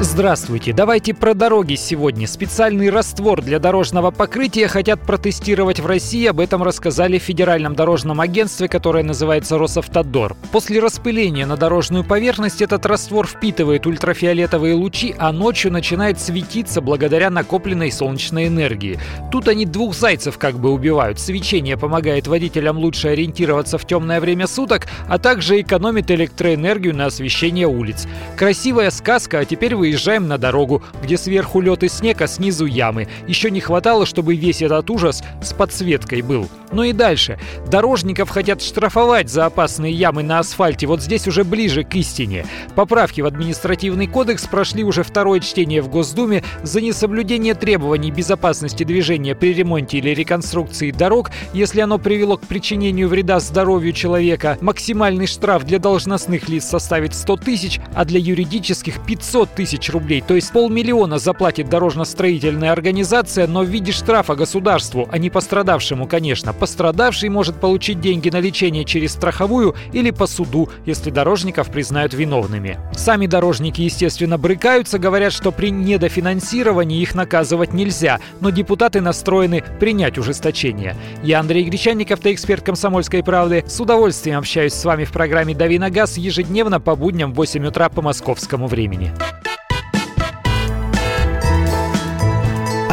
[0.00, 0.72] Здравствуйте.
[0.72, 2.28] Давайте про дороги сегодня.
[2.28, 6.24] Специальный раствор для дорожного покрытия хотят протестировать в России.
[6.26, 10.36] Об этом рассказали в Федеральном дорожном агентстве, которое называется Росавтодор.
[10.52, 17.28] После распыления на дорожную поверхность этот раствор впитывает ультрафиолетовые лучи, а ночью начинает светиться благодаря
[17.28, 19.00] накопленной солнечной энергии.
[19.32, 21.18] Тут они двух зайцев как бы убивают.
[21.18, 27.66] Свечение помогает водителям лучше ориентироваться в темное время суток, а также экономит электроэнергию на освещение
[27.66, 28.06] улиц.
[28.36, 32.66] Красивая сказка, а теперь вы выезжаем на дорогу, где сверху лед и снег, а снизу
[32.66, 33.08] ямы.
[33.26, 36.46] Еще не хватало, чтобы весь этот ужас с подсветкой был.
[36.72, 37.38] Ну и дальше.
[37.70, 40.86] Дорожников хотят штрафовать за опасные ямы на асфальте.
[40.86, 42.44] Вот здесь уже ближе к истине.
[42.74, 46.44] Поправки в административный кодекс прошли уже второе чтение в Госдуме.
[46.62, 53.08] За несоблюдение требований безопасности движения при ремонте или реконструкции дорог, если оно привело к причинению
[53.08, 59.54] вреда здоровью человека, максимальный штраф для должностных лиц составит 100 тысяч, а для юридических 500
[59.54, 65.18] тысяч тысяч рублей, то есть полмиллиона заплатит дорожно-строительная организация, но в виде штрафа государству, а
[65.18, 66.52] не пострадавшему, конечно.
[66.52, 72.78] Пострадавший может получить деньги на лечение через страховую или по суду, если дорожников признают виновными.
[72.92, 80.18] Сами дорожники, естественно, брыкаются, говорят, что при недофинансировании их наказывать нельзя, но депутаты настроены принять
[80.18, 80.96] ужесточение.
[81.22, 83.64] Я Андрей Гречанников, ты эксперт «Комсомольской правды».
[83.66, 87.66] С удовольствием общаюсь с вами в программе «Дави на газ» ежедневно по будням в 8
[87.66, 89.12] утра по московскому времени.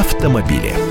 [0.00, 0.89] Автомобили.